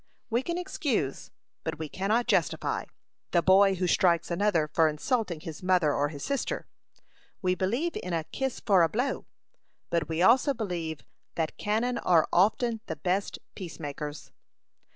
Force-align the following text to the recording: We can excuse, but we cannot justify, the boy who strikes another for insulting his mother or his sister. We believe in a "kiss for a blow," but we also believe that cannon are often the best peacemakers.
We 0.31 0.41
can 0.41 0.57
excuse, 0.57 1.29
but 1.63 1.77
we 1.77 1.87
cannot 1.87 2.25
justify, 2.25 2.85
the 3.29 3.43
boy 3.43 3.75
who 3.75 3.85
strikes 3.85 4.31
another 4.31 4.67
for 4.67 4.87
insulting 4.87 5.41
his 5.41 5.61
mother 5.61 5.93
or 5.93 6.09
his 6.09 6.23
sister. 6.23 6.65
We 7.43 7.53
believe 7.53 7.95
in 8.01 8.11
a 8.11 8.23
"kiss 8.23 8.59
for 8.59 8.81
a 8.81 8.89
blow," 8.89 9.27
but 9.91 10.09
we 10.09 10.23
also 10.23 10.55
believe 10.55 11.01
that 11.35 11.55
cannon 11.59 11.99
are 11.99 12.27
often 12.33 12.81
the 12.87 12.95
best 12.95 13.37
peacemakers. 13.53 14.31